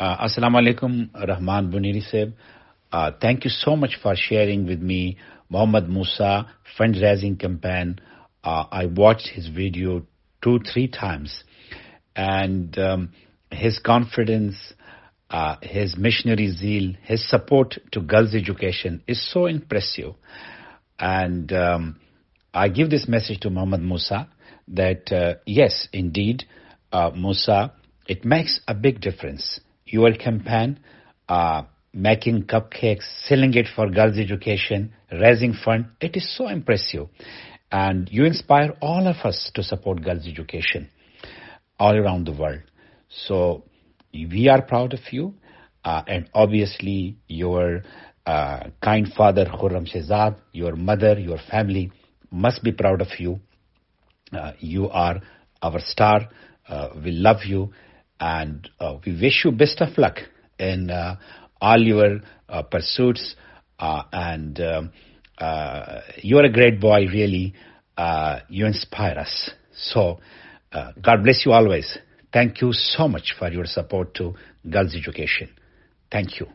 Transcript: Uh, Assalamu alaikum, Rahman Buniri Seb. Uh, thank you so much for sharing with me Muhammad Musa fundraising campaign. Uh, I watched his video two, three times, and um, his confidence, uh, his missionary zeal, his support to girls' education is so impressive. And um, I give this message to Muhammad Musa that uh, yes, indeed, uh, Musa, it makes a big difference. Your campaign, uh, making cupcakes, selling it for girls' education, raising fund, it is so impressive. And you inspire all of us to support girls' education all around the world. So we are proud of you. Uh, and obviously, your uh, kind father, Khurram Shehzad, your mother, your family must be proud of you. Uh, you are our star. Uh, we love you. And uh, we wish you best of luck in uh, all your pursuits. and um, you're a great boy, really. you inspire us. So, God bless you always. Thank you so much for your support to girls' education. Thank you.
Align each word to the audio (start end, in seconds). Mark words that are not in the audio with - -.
Uh, 0.00 0.16
Assalamu 0.26 0.56
alaikum, 0.56 1.10
Rahman 1.28 1.70
Buniri 1.70 2.02
Seb. 2.02 2.32
Uh, 2.90 3.10
thank 3.20 3.44
you 3.44 3.50
so 3.50 3.76
much 3.76 3.98
for 4.02 4.16
sharing 4.16 4.64
with 4.66 4.80
me 4.80 5.18
Muhammad 5.50 5.90
Musa 5.90 6.50
fundraising 6.78 7.38
campaign. 7.38 8.00
Uh, 8.42 8.64
I 8.72 8.86
watched 8.86 9.28
his 9.28 9.48
video 9.48 10.06
two, 10.42 10.60
three 10.60 10.88
times, 10.88 11.44
and 12.16 12.78
um, 12.78 13.12
his 13.50 13.78
confidence, 13.78 14.72
uh, 15.28 15.56
his 15.60 15.98
missionary 15.98 16.50
zeal, 16.50 16.94
his 17.02 17.28
support 17.28 17.76
to 17.92 18.00
girls' 18.00 18.34
education 18.34 19.02
is 19.06 19.20
so 19.30 19.44
impressive. 19.44 20.14
And 20.98 21.52
um, 21.52 22.00
I 22.54 22.70
give 22.70 22.88
this 22.88 23.06
message 23.06 23.40
to 23.40 23.50
Muhammad 23.50 23.82
Musa 23.82 24.30
that 24.68 25.12
uh, 25.12 25.34
yes, 25.44 25.88
indeed, 25.92 26.44
uh, 26.90 27.10
Musa, 27.14 27.74
it 28.08 28.24
makes 28.24 28.60
a 28.66 28.72
big 28.74 29.02
difference. 29.02 29.60
Your 29.90 30.12
campaign, 30.14 30.78
uh, 31.28 31.62
making 31.92 32.44
cupcakes, 32.44 33.04
selling 33.26 33.54
it 33.54 33.66
for 33.74 33.90
girls' 33.90 34.18
education, 34.18 34.92
raising 35.12 35.52
fund, 35.52 35.86
it 36.00 36.16
is 36.16 36.36
so 36.36 36.48
impressive. 36.48 37.08
And 37.72 38.08
you 38.10 38.24
inspire 38.24 38.74
all 38.80 39.06
of 39.06 39.16
us 39.24 39.50
to 39.54 39.62
support 39.62 40.02
girls' 40.02 40.26
education 40.26 40.88
all 41.78 41.96
around 41.96 42.26
the 42.26 42.32
world. 42.32 42.60
So 43.08 43.64
we 44.12 44.48
are 44.48 44.62
proud 44.62 44.92
of 44.92 45.00
you. 45.10 45.34
Uh, 45.84 46.02
and 46.06 46.28
obviously, 46.34 47.16
your 47.26 47.82
uh, 48.26 48.64
kind 48.82 49.08
father, 49.16 49.46
Khurram 49.46 49.88
Shehzad, 49.90 50.36
your 50.52 50.76
mother, 50.76 51.18
your 51.18 51.38
family 51.50 51.90
must 52.30 52.62
be 52.62 52.72
proud 52.72 53.00
of 53.00 53.08
you. 53.18 53.40
Uh, 54.32 54.52
you 54.60 54.88
are 54.90 55.20
our 55.62 55.80
star. 55.80 56.28
Uh, 56.68 56.90
we 57.02 57.10
love 57.12 57.38
you. 57.46 57.72
And 58.20 58.68
uh, 58.78 58.98
we 59.04 59.12
wish 59.20 59.44
you 59.44 59.52
best 59.52 59.80
of 59.80 59.96
luck 59.96 60.18
in 60.58 60.90
uh, 60.90 61.16
all 61.60 61.80
your 61.80 62.20
pursuits. 62.70 63.34
and 63.78 64.60
um, 64.60 64.92
you're 66.22 66.44
a 66.44 66.52
great 66.52 66.80
boy, 66.80 67.06
really. 67.06 67.54
you 68.48 68.66
inspire 68.66 69.18
us. 69.18 69.50
So, 69.74 70.20
God 70.72 71.22
bless 71.24 71.44
you 71.46 71.52
always. 71.52 71.98
Thank 72.32 72.60
you 72.60 72.72
so 72.72 73.08
much 73.08 73.34
for 73.38 73.50
your 73.50 73.64
support 73.64 74.14
to 74.16 74.34
girls' 74.68 74.94
education. 74.94 75.48
Thank 76.12 76.38
you. 76.38 76.46